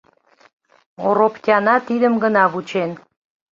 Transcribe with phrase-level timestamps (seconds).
[1.07, 2.91] Ороптяна тидым гына вучен.